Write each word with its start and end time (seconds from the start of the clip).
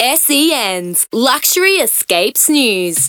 SEN's 0.00 1.06
Luxury 1.10 1.76
Escapes 1.76 2.50
News. 2.50 3.08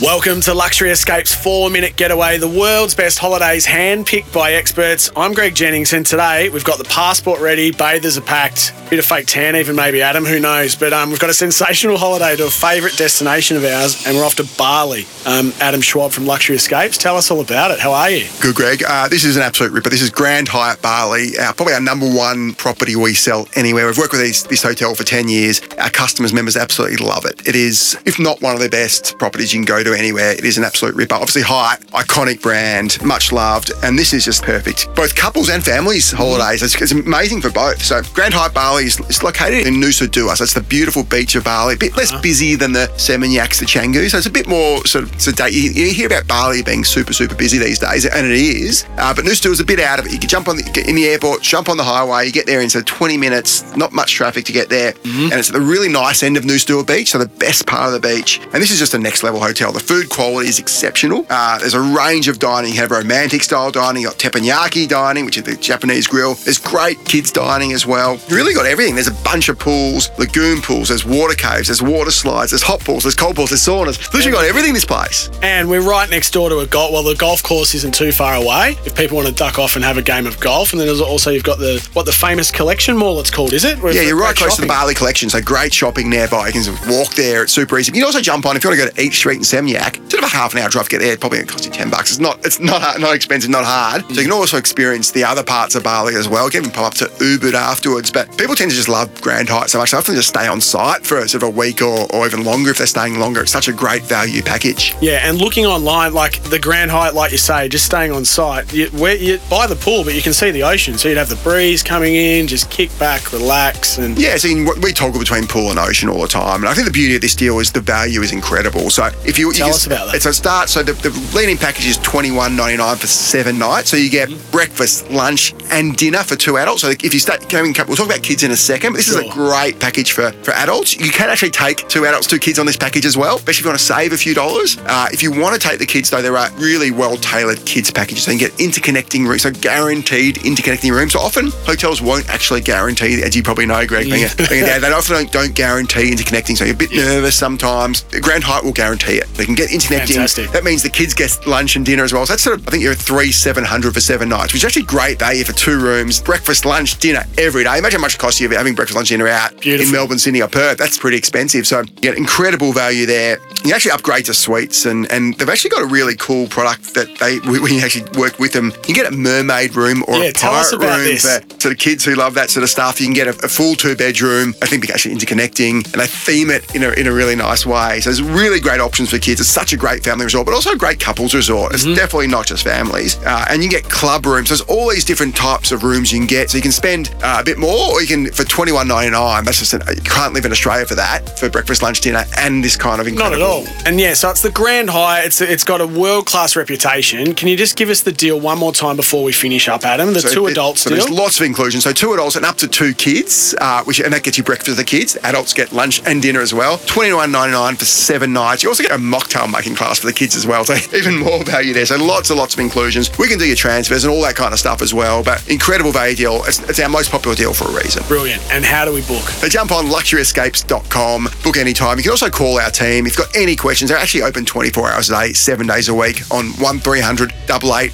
Welcome 0.00 0.40
to 0.42 0.54
Luxury 0.54 0.90
Escapes 0.90 1.34
4 1.34 1.70
Minute 1.70 1.96
Getaway, 1.96 2.38
the 2.38 2.46
world's 2.46 2.94
best 2.94 3.18
holidays 3.18 3.66
handpicked 3.66 4.32
by 4.32 4.52
experts. 4.52 5.10
I'm 5.16 5.34
Greg 5.34 5.56
Jennings, 5.56 5.92
and 5.92 6.06
today 6.06 6.48
we've 6.50 6.62
got 6.62 6.78
the 6.78 6.84
passport 6.84 7.40
ready, 7.40 7.72
bathers 7.72 8.16
are 8.16 8.20
packed, 8.20 8.72
bit 8.90 9.00
of 9.00 9.04
fake 9.04 9.26
tan, 9.26 9.56
even 9.56 9.74
maybe 9.74 10.00
Adam, 10.00 10.24
who 10.24 10.38
knows. 10.38 10.76
But 10.76 10.92
um, 10.92 11.10
we've 11.10 11.18
got 11.18 11.30
a 11.30 11.34
sensational 11.34 11.96
holiday 11.98 12.36
to 12.36 12.46
a 12.46 12.50
favourite 12.50 12.96
destination 12.96 13.56
of 13.56 13.64
ours, 13.64 14.06
and 14.06 14.16
we're 14.16 14.24
off 14.24 14.36
to 14.36 14.48
Bali. 14.56 15.04
Um, 15.26 15.52
Adam 15.60 15.80
Schwab 15.80 16.12
from 16.12 16.26
Luxury 16.26 16.54
Escapes, 16.54 16.96
tell 16.96 17.16
us 17.16 17.28
all 17.32 17.40
about 17.40 17.72
it. 17.72 17.80
How 17.80 17.92
are 17.92 18.08
you? 18.08 18.28
Good, 18.40 18.54
Greg. 18.54 18.84
Uh, 18.86 19.08
this 19.08 19.24
is 19.24 19.34
an 19.34 19.42
absolute 19.42 19.72
ripper. 19.72 19.90
This 19.90 20.02
is 20.02 20.10
Grand 20.10 20.46
Hyatt 20.46 20.80
Bali, 20.80 21.36
uh, 21.36 21.52
probably 21.54 21.74
our 21.74 21.80
number 21.80 22.08
one 22.08 22.54
property 22.54 22.94
we 22.94 23.14
sell 23.14 23.48
anywhere. 23.56 23.86
We've 23.86 23.98
worked 23.98 24.12
with 24.12 24.22
these, 24.22 24.44
this 24.44 24.62
hotel 24.62 24.94
for 24.94 25.02
10 25.02 25.28
years. 25.28 25.60
Our 25.76 25.90
customers, 25.90 26.32
members 26.32 26.56
absolutely 26.56 27.04
love 27.04 27.24
it. 27.24 27.48
It 27.48 27.56
is, 27.56 27.98
if 28.06 28.20
not 28.20 28.40
one 28.40 28.54
of 28.54 28.60
the 28.60 28.68
best 28.68 29.18
properties 29.18 29.52
you 29.52 29.58
can 29.58 29.64
go 29.64 29.82
to 29.82 29.87
anywhere, 29.94 30.32
it 30.32 30.44
is 30.44 30.58
an 30.58 30.64
absolute 30.64 30.94
ripper. 30.94 31.14
Obviously, 31.14 31.42
Hyatt, 31.42 31.80
iconic 31.88 32.42
brand, 32.42 33.02
much 33.04 33.32
loved, 33.32 33.72
and 33.82 33.98
this 33.98 34.12
is 34.12 34.24
just 34.24 34.42
perfect. 34.42 34.88
Both 34.94 35.14
couples 35.14 35.48
and 35.48 35.64
families 35.64 36.12
mm. 36.12 36.16
holidays. 36.16 36.62
It's, 36.62 36.80
it's 36.80 36.92
amazing 36.92 37.40
for 37.40 37.50
both. 37.50 37.82
So, 37.82 38.02
Grand 38.14 38.34
Hyatt 38.34 38.54
Bali 38.54 38.84
is, 38.84 39.00
is 39.00 39.22
located 39.22 39.66
in 39.66 39.74
Nusa 39.74 40.10
Dua. 40.10 40.36
So, 40.36 40.44
it's 40.44 40.54
the 40.54 40.60
beautiful 40.60 41.04
beach 41.04 41.34
of 41.34 41.44
Bali, 41.44 41.74
a 41.74 41.76
bit 41.78 41.96
less 41.96 42.12
ah. 42.12 42.20
busy 42.20 42.54
than 42.54 42.72
the 42.72 42.88
Seminyaks, 42.96 43.60
the 43.60 43.66
Canggu. 43.66 44.08
So, 44.10 44.18
it's 44.18 44.26
a 44.26 44.30
bit 44.30 44.46
more 44.46 44.84
sort 44.86 45.04
of 45.04 45.20
sedate. 45.20 45.52
You, 45.52 45.70
you 45.70 45.92
hear 45.92 46.06
about 46.06 46.26
Bali 46.26 46.62
being 46.62 46.84
super, 46.84 47.12
super 47.12 47.34
busy 47.34 47.58
these 47.58 47.78
days, 47.78 48.06
and 48.06 48.26
it 48.26 48.32
is. 48.32 48.84
Uh, 48.96 49.14
but 49.14 49.24
Nusa 49.24 49.42
Dua 49.42 49.52
is 49.52 49.60
a 49.60 49.64
bit 49.64 49.80
out 49.80 49.98
of 49.98 50.06
it. 50.06 50.12
You 50.12 50.18
can 50.18 50.28
jump 50.28 50.48
on 50.48 50.56
the, 50.56 50.62
get 50.62 50.88
in 50.88 50.94
the 50.94 51.06
airport, 51.06 51.42
jump 51.42 51.68
on 51.68 51.76
the 51.76 51.84
highway, 51.84 52.26
you 52.26 52.32
get 52.32 52.46
there 52.46 52.60
in 52.60 52.70
so 52.70 52.82
20 52.82 53.16
minutes, 53.16 53.76
not 53.76 53.92
much 53.92 54.12
traffic 54.12 54.44
to 54.46 54.52
get 54.52 54.68
there. 54.68 54.92
Mm-hmm. 54.92 55.24
And 55.24 55.34
it's 55.34 55.48
at 55.48 55.54
the 55.54 55.60
really 55.60 55.88
nice 55.88 56.22
end 56.22 56.36
of 56.36 56.44
Nusa 56.44 56.66
Dua 56.66 56.84
Beach, 56.84 57.10
so 57.10 57.18
the 57.18 57.26
best 57.26 57.66
part 57.66 57.92
of 57.92 58.00
the 58.00 58.08
beach. 58.08 58.40
And 58.52 58.62
this 58.62 58.70
is 58.70 58.78
just 58.78 58.94
a 58.94 58.98
next 58.98 59.22
level 59.22 59.40
hotel. 59.40 59.72
The 59.78 59.84
food 59.84 60.10
quality 60.10 60.48
is 60.48 60.58
exceptional. 60.58 61.24
Uh, 61.30 61.56
there's 61.60 61.74
a 61.74 61.80
range 61.80 62.26
of 62.26 62.40
dining. 62.40 62.72
You 62.72 62.80
have 62.80 62.90
romantic 62.90 63.44
style 63.44 63.70
dining, 63.70 64.02
You've 64.02 64.10
got 64.10 64.18
teppanyaki 64.18 64.88
dining, 64.88 65.24
which 65.24 65.36
is 65.36 65.44
the 65.44 65.54
Japanese 65.54 66.08
grill. 66.08 66.34
There's 66.34 66.58
great 66.58 67.04
kids 67.04 67.30
dining 67.30 67.72
as 67.72 67.86
well. 67.86 68.18
You 68.28 68.34
really 68.34 68.54
got 68.54 68.66
everything. 68.66 68.96
There's 68.96 69.06
a 69.06 69.22
bunch 69.22 69.48
of 69.48 69.56
pools, 69.56 70.10
lagoon 70.18 70.62
pools, 70.62 70.88
there's 70.88 71.04
water 71.04 71.34
caves, 71.36 71.68
there's 71.68 71.80
water 71.80 72.10
slides, 72.10 72.50
there's 72.50 72.62
hot 72.62 72.80
pools, 72.80 73.04
there's 73.04 73.14
cold 73.14 73.36
pools, 73.36 73.50
there's 73.50 73.64
saunas. 73.64 74.12
Literally 74.12 74.32
got 74.32 74.46
everything 74.46 74.70
in 74.70 74.74
this 74.74 74.84
place. 74.84 75.30
And 75.42 75.68
we're 75.68 75.88
right 75.88 76.10
next 76.10 76.32
door 76.32 76.48
to 76.48 76.58
a 76.58 76.66
golf. 76.66 76.92
Well, 76.92 77.04
the 77.04 77.14
golf 77.14 77.44
course 77.44 77.72
isn't 77.76 77.94
too 77.94 78.10
far 78.10 78.34
away. 78.34 78.76
If 78.84 78.96
people 78.96 79.16
want 79.16 79.28
to 79.28 79.34
duck 79.34 79.60
off 79.60 79.76
and 79.76 79.84
have 79.84 79.96
a 79.96 80.02
game 80.02 80.26
of 80.26 80.40
golf, 80.40 80.72
and 80.72 80.80
then 80.80 80.88
there's 80.88 81.00
also 81.00 81.30
you've 81.30 81.44
got 81.44 81.60
the 81.60 81.88
what 81.92 82.04
the 82.04 82.12
famous 82.12 82.50
collection 82.50 82.96
mall. 82.96 83.20
It's 83.20 83.30
called, 83.30 83.52
is 83.52 83.64
it? 83.64 83.78
Where 83.78 83.92
Yeah, 83.92 84.02
you're 84.02 84.18
right 84.18 84.34
close 84.34 84.56
to 84.56 84.62
the 84.62 84.66
shopping. 84.66 84.86
Bali 84.86 84.94
collection, 84.94 85.30
so 85.30 85.40
great 85.40 85.72
shopping 85.72 86.10
nearby. 86.10 86.48
You 86.48 86.64
can 86.64 86.90
walk 86.90 87.14
there, 87.14 87.44
it's 87.44 87.52
super 87.52 87.78
easy. 87.78 87.92
You 87.92 88.00
can 88.00 88.06
also 88.06 88.20
jump 88.20 88.44
on 88.44 88.56
if 88.56 88.64
you 88.64 88.70
want 88.70 88.80
to 88.80 88.86
go 88.86 88.90
to 88.90 89.00
Eat 89.00 89.12
Street 89.12 89.36
and 89.36 89.67
in 89.67 89.67
Seminyak. 89.68 90.07
Sort 90.18 90.32
of 90.32 90.34
a 90.34 90.36
half 90.36 90.52
an 90.52 90.58
hour 90.58 90.68
drive 90.68 90.84
to 90.88 90.90
get 90.90 91.00
there, 91.00 91.16
probably 91.16 91.38
gonna 91.38 91.50
cost 91.52 91.64
you 91.64 91.70
ten 91.70 91.90
bucks. 91.90 92.10
It's 92.10 92.18
not 92.18 92.44
it's 92.44 92.58
not 92.58 92.98
not 92.98 93.14
expensive, 93.14 93.50
not 93.50 93.64
hard. 93.64 94.02
So 94.06 94.14
you 94.20 94.22
can 94.22 94.32
also 94.32 94.56
experience 94.56 95.12
the 95.12 95.22
other 95.22 95.44
parts 95.44 95.76
of 95.76 95.84
Bali 95.84 96.16
as 96.16 96.28
well. 96.28 96.46
You 96.46 96.50
can 96.50 96.60
even 96.62 96.72
pop 96.72 96.86
up 96.86 96.94
to 96.94 97.04
Ubud 97.04 97.54
afterwards. 97.54 98.10
But 98.10 98.36
people 98.36 98.56
tend 98.56 98.70
to 98.72 98.76
just 98.76 98.88
love 98.88 99.08
Grand 99.20 99.48
Hyatt 99.48 99.70
so 99.70 99.78
much. 99.78 99.92
They 99.92 99.96
often 99.96 100.16
just 100.16 100.28
stay 100.28 100.48
on 100.48 100.60
site 100.60 101.06
for 101.06 101.20
sort 101.28 101.44
of 101.44 101.48
a 101.48 101.50
week 101.50 101.82
or, 101.82 102.12
or 102.12 102.26
even 102.26 102.42
longer 102.42 102.70
if 102.72 102.78
they're 102.78 102.86
staying 102.88 103.20
longer. 103.20 103.42
It's 103.42 103.52
such 103.52 103.68
a 103.68 103.72
great 103.72 104.02
value 104.02 104.42
package. 104.42 104.96
Yeah, 105.00 105.28
and 105.28 105.38
looking 105.38 105.66
online, 105.66 106.12
like 106.14 106.42
the 106.44 106.58
Grand 106.58 106.90
Hyatt, 106.90 107.14
like 107.14 107.30
you 107.30 107.38
say, 107.38 107.68
just 107.68 107.86
staying 107.86 108.10
on 108.10 108.24
site, 108.24 108.72
you, 108.72 108.88
where 108.88 109.14
you 109.16 109.38
by 109.48 109.68
the 109.68 109.76
pool, 109.76 110.02
but 110.02 110.14
you 110.14 110.22
can 110.22 110.32
see 110.32 110.50
the 110.50 110.64
ocean, 110.64 110.98
so 110.98 111.08
you'd 111.08 111.18
have 111.18 111.28
the 111.28 111.36
breeze 111.36 111.84
coming 111.84 112.16
in, 112.16 112.48
just 112.48 112.70
kick 112.70 112.90
back, 112.98 113.32
relax, 113.32 113.98
and 113.98 114.18
Yeah, 114.18 114.36
so 114.36 114.48
you 114.48 114.68
we 114.82 114.92
toggle 114.92 115.20
between 115.20 115.46
pool 115.46 115.70
and 115.70 115.78
ocean 115.78 116.08
all 116.08 116.22
the 116.22 116.26
time, 116.28 116.62
and 116.62 116.68
I 116.68 116.74
think 116.74 116.86
the 116.86 116.92
beauty 116.92 117.14
of 117.14 117.20
this 117.20 117.36
deal 117.36 117.60
is 117.60 117.70
the 117.70 117.80
value 117.80 118.22
is 118.22 118.32
incredible. 118.32 118.90
So 118.90 119.06
if 119.24 119.38
you, 119.38 119.46
you 119.48 119.52
Tell 119.52 119.68
can- 119.68 119.74
us 119.74 119.86
about 119.86 120.07
that. 120.08 120.16
It's 120.16 120.26
a 120.26 120.32
start. 120.32 120.68
So 120.68 120.82
the, 120.82 120.92
the 120.92 121.10
leading 121.36 121.56
package 121.56 121.86
is 121.86 121.98
twenty 121.98 122.30
one 122.30 122.56
ninety 122.56 122.76
nine 122.76 122.96
for 122.96 123.06
seven 123.06 123.58
nights. 123.58 123.90
So 123.90 123.96
you 123.96 124.10
get 124.10 124.28
Mm-hmm. 124.28 124.50
breakfast, 124.50 125.08
lunch, 125.10 125.54
and 125.70 125.96
dinner 125.96 126.22
for 126.24 126.36
two 126.36 126.58
adults. 126.58 126.82
So 126.82 126.90
if 126.90 127.14
you 127.14 127.20
start 127.20 127.48
going, 127.48 127.72
we'll 127.86 127.96
talk 127.96 128.06
about 128.06 128.22
kids 128.22 128.42
in 128.42 128.50
a 128.50 128.56
second. 128.56 128.92
But 128.92 128.98
this 128.98 129.08
is 129.08 129.16
a 129.16 129.28
great 129.30 129.78
package 129.80 130.12
for 130.12 130.32
for 130.42 130.50
adults. 130.52 130.96
You 130.96 131.10
can 131.10 131.30
actually 131.30 131.50
take 131.52 131.88
two 131.88 132.04
adults, 132.04 132.26
two 132.26 132.38
kids 132.38 132.58
on 132.58 132.66
this 132.66 132.76
package 132.76 133.06
as 133.06 133.16
well, 133.16 133.36
especially 133.36 133.60
if 133.60 133.64
you 133.64 133.68
want 133.70 133.78
to 133.78 133.84
save 133.84 134.12
a 134.12 134.16
few 134.16 134.34
dollars. 134.34 134.76
Uh, 134.84 135.08
if 135.12 135.22
you 135.22 135.30
want 135.32 135.54
to 135.60 135.68
take 135.68 135.78
the 135.78 135.86
kids 135.86 136.10
though, 136.10 136.20
there 136.20 136.36
are 136.36 136.50
really 136.58 136.90
well 136.90 137.16
tailored 137.16 137.64
kids 137.64 137.90
packages. 137.90 138.24
So 138.24 138.32
you 138.32 138.38
can 138.38 138.48
get 138.48 138.58
interconnecting 138.58 139.26
rooms, 139.26 139.42
so 139.42 139.50
guaranteed 139.50 140.36
interconnecting 140.36 140.90
rooms. 140.90 141.12
So 141.12 141.20
often 141.20 141.50
hotels 141.64 142.02
won't 142.02 142.28
actually 142.28 142.60
guarantee, 142.60 143.22
as 143.22 143.34
you 143.36 143.42
probably 143.42 143.66
know, 143.66 143.86
Greg, 143.86 144.10
being, 144.10 144.24
a, 144.24 144.48
being 144.48 144.62
a 144.64 144.66
dad, 144.66 144.82
they 144.82 144.92
often 144.92 145.16
don't, 145.16 145.32
don't 145.32 145.54
guarantee 145.54 146.10
interconnecting. 146.10 146.56
So 146.56 146.64
you're 146.64 146.74
a 146.74 146.76
bit 146.76 146.92
nervous 146.92 147.36
sometimes. 147.36 148.02
Grand 148.20 148.44
Hyatt 148.44 148.64
will 148.64 148.72
guarantee 148.72 149.14
it. 149.18 149.26
They 149.34 149.44
can 149.46 149.54
get 149.54 149.70
interconnecting. 149.98 150.14
Fantastic. 150.14 150.50
That 150.50 150.64
means 150.64 150.82
the 150.82 150.90
kids 150.90 151.14
get 151.14 151.46
lunch 151.46 151.76
and 151.76 151.84
dinner 151.84 152.04
as 152.04 152.12
well. 152.12 152.26
So 152.26 152.32
that's 152.32 152.42
sort 152.42 152.58
of, 152.58 152.68
I 152.68 152.70
think 152.70 152.82
you're 152.82 152.94
three 152.94 153.32
seven 153.32 153.64
hundred 153.64 153.94
for 153.94 154.00
seven 154.00 154.28
nights, 154.28 154.52
which 154.52 154.62
is 154.62 154.64
actually 154.64 154.84
great 154.84 155.16
eh, 155.20 155.26
value 155.26 155.44
for 155.44 155.52
two 155.52 155.78
rooms, 155.80 156.20
breakfast, 156.20 156.64
lunch, 156.64 156.98
dinner 156.98 157.24
every 157.36 157.64
day. 157.64 157.78
Imagine 157.78 158.00
how 158.00 158.02
much 158.02 158.14
it 158.14 158.18
costs 158.18 158.40
you 158.40 158.48
having 158.50 158.74
breakfast, 158.74 158.96
lunch, 158.96 159.08
dinner 159.08 159.28
out 159.28 159.60
Beautiful. 159.60 159.86
in 159.86 159.92
Melbourne, 159.92 160.18
Sydney, 160.18 160.42
or 160.42 160.48
Perth. 160.48 160.78
That's 160.78 160.98
pretty 160.98 161.16
expensive. 161.16 161.66
So 161.66 161.80
you 161.80 161.86
get 162.00 162.16
incredible 162.16 162.72
value 162.72 163.06
there. 163.06 163.38
You 163.68 163.74
actually 163.74 163.90
upgrade 163.90 164.24
to 164.24 164.34
suites, 164.34 164.86
and, 164.86 165.10
and 165.12 165.34
they've 165.34 165.48
actually 165.48 165.68
got 165.68 165.82
a 165.82 165.86
really 165.86 166.16
cool 166.16 166.46
product 166.48 166.94
that 166.94 167.18
they 167.18 167.38
we, 167.40 167.60
we 167.60 167.82
actually 167.82 168.08
work 168.18 168.38
with 168.38 168.54
them. 168.54 168.72
You 168.88 168.94
can 168.94 168.94
get 168.94 169.06
a 169.12 169.14
mermaid 169.14 169.76
room 169.76 170.02
or 170.08 170.16
Yeah, 170.16 170.30
a 170.30 170.32
pirate 170.32 170.72
room 170.72 171.04
this. 171.04 171.22
for 171.22 171.60
sort 171.60 171.72
of 171.74 171.78
kids 171.78 172.02
who 172.02 172.14
love 172.14 172.32
that 172.32 172.48
sort 172.48 172.64
of 172.64 172.70
stuff. 172.70 172.98
You 172.98 173.06
can 173.08 173.14
get 173.14 173.26
a, 173.26 173.36
a 173.44 173.48
full 173.48 173.74
two 173.74 173.94
bedroom. 173.94 174.54
I 174.62 174.66
think 174.66 174.86
they're 174.86 174.94
actually 174.94 175.14
interconnecting, 175.16 175.84
and 175.92 176.00
they 176.00 176.06
theme 176.06 176.48
it 176.48 176.74
in 176.74 176.82
a, 176.82 176.92
in 176.92 177.06
a 177.06 177.12
really 177.12 177.36
nice 177.36 177.66
way. 177.66 178.00
So 178.00 178.08
there's 178.08 178.22
really 178.22 178.58
great 178.58 178.80
options 178.80 179.10
for 179.10 179.18
kids. 179.18 179.38
It's 179.38 179.50
such 179.50 179.74
a 179.74 179.76
great 179.76 180.02
family 180.02 180.24
resort, 180.24 180.46
but 180.46 180.54
also 180.54 180.72
a 180.72 180.76
great 180.78 180.98
couples 180.98 181.34
resort. 181.34 181.74
It's 181.74 181.84
definitely 181.84 182.28
not 182.28 182.46
just 182.46 182.64
families. 182.64 183.18
Uh, 183.18 183.44
and 183.50 183.62
you 183.62 183.68
get 183.68 183.84
club 183.84 184.24
rooms. 184.24 184.48
There's 184.48 184.62
all 184.62 184.88
these 184.88 185.04
different 185.04 185.36
types 185.36 185.72
of 185.72 185.82
rooms 185.82 186.10
you 186.10 186.20
can 186.20 186.26
get. 186.26 186.48
So 186.48 186.56
you 186.56 186.62
can 186.62 186.72
spend 186.72 187.14
uh, 187.22 187.36
a 187.42 187.44
bit 187.44 187.58
more, 187.58 187.92
or 187.92 188.00
you 188.00 188.06
can 188.08 188.32
for 188.32 188.44
twenty 188.44 188.72
one 188.72 188.88
ninety 188.88 189.10
nine. 189.10 189.44
That's 189.44 189.58
just 189.58 189.74
an, 189.74 189.82
you 189.94 190.00
can't 190.00 190.32
live 190.32 190.46
in 190.46 190.52
Australia 190.52 190.86
for 190.86 190.94
that 190.94 191.38
for 191.38 191.50
breakfast, 191.50 191.82
lunch, 191.82 192.00
dinner, 192.00 192.24
and 192.38 192.64
this 192.64 192.74
kind 192.74 192.98
of 193.02 193.06
not 193.12 193.32
incredible. 193.34 193.57
And 193.86 193.98
yeah, 194.00 194.14
so 194.14 194.30
it's 194.30 194.42
the 194.42 194.50
Grand 194.50 194.90
High. 194.90 195.22
It's 195.22 195.40
it's 195.40 195.64
got 195.64 195.80
a 195.80 195.86
world 195.86 196.26
class 196.26 196.56
reputation. 196.56 197.34
Can 197.34 197.48
you 197.48 197.56
just 197.56 197.76
give 197.76 197.88
us 197.88 198.02
the 198.02 198.12
deal 198.12 198.38
one 198.40 198.58
more 198.58 198.72
time 198.72 198.96
before 198.96 199.22
we 199.24 199.32
finish 199.32 199.68
up, 199.68 199.84
Adam? 199.84 200.12
The 200.12 200.20
So 200.20 200.28
two 200.30 200.46
it- 200.46 200.52
adults 200.52 200.82
So 200.82 200.90
deal. 200.90 200.98
there's 200.98 201.10
lots 201.10 201.38
of 201.40 201.46
inclusion. 201.46 201.80
So 201.80 201.92
two 201.92 202.12
adults 202.14 202.36
and 202.36 202.44
up 202.44 202.56
to 202.58 202.68
two 202.68 202.94
kids, 202.94 203.54
uh, 203.60 203.82
which 203.84 204.00
and 204.00 204.12
that 204.12 204.22
gets 204.22 204.38
you 204.38 204.44
breakfast 204.44 204.70
for 204.70 204.74
the 204.76 204.84
kids. 204.84 205.16
Adults 205.22 205.52
get 205.54 205.72
lunch 205.72 206.02
and 206.06 206.20
dinner 206.22 206.40
as 206.40 206.52
well. 206.54 206.78
Twenty 206.86 207.10
nine 207.10 207.30
ninety 207.32 207.52
nine 207.52 207.76
for 207.76 207.84
seven 207.84 208.32
nights. 208.32 208.62
You 208.62 208.68
also 208.68 208.82
get 208.82 208.92
a 208.92 208.96
mocktail 208.98 209.50
making 209.50 209.74
class 209.76 209.98
for 209.98 210.06
the 210.06 210.12
kids 210.12 210.36
as 210.36 210.46
well. 210.46 210.64
So 210.64 210.74
even 210.96 211.16
more 211.18 211.42
value 211.44 211.72
there. 211.74 211.86
So 211.86 211.96
lots 211.96 212.30
and 212.30 212.38
lots 212.38 212.54
of 212.54 212.60
inclusions. 212.60 213.10
We 213.18 213.28
can 213.28 213.38
do 213.38 213.46
your 213.46 213.56
transfers 213.56 214.04
and 214.04 214.12
all 214.12 214.22
that 214.22 214.34
kind 214.36 214.52
of 214.52 214.58
stuff 214.58 214.82
as 214.82 214.92
well. 214.94 215.22
But 215.22 215.46
incredible 215.48 215.92
value 215.92 216.16
deal. 216.16 216.42
It's, 216.44 216.58
it's 216.68 216.80
our 216.80 216.88
most 216.88 217.10
popular 217.10 217.36
deal 217.36 217.52
for 217.54 217.64
a 217.68 217.72
reason. 217.72 218.02
Brilliant. 218.08 218.42
And 218.52 218.64
how 218.64 218.84
do 218.84 218.92
we 218.92 219.00
book? 219.02 219.22
So 219.40 219.48
jump 219.48 219.72
on 219.72 219.86
luxuryescapes.com, 219.86 221.28
book 221.42 221.56
anytime. 221.56 221.96
You 221.98 222.02
can 222.04 222.12
also 222.12 222.30
call 222.30 222.58
our 222.58 222.70
team. 222.70 223.06
If 223.06 223.16
you've 223.18 223.26
got 223.26 223.36
any 223.36 223.47
questions, 223.56 223.90
they're 223.90 223.98
actually 223.98 224.22
open 224.22 224.44
24 224.44 224.90
hours 224.90 225.10
a 225.10 225.12
day, 225.20 225.32
seven 225.32 225.66
days 225.66 225.88
a 225.88 225.94
week 225.94 226.20
on 226.30 226.46
1300 226.54 227.32
88 227.48 227.92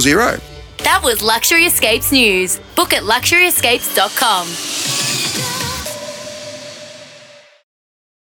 00. 0.00 0.40
That 0.84 1.00
was 1.02 1.22
Luxury 1.22 1.66
Escapes 1.66 2.10
News. 2.10 2.58
Book 2.74 2.94
at 2.94 3.02
luxuryescapes.com. 3.02 4.89